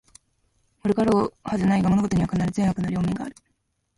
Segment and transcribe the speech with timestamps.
[0.81, 3.35] 悪かろうはずはないが、物事には必ず善悪の両面がある